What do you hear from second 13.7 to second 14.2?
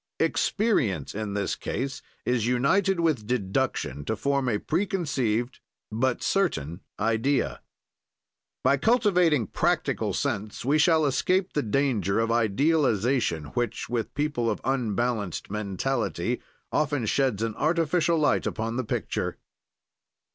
with